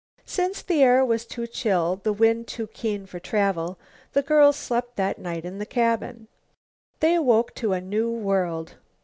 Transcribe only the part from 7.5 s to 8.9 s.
to a new world.